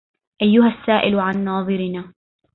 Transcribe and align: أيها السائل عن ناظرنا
أيها 0.41 0.67
السائل 0.67 1.19
عن 1.19 1.45
ناظرنا 1.45 2.13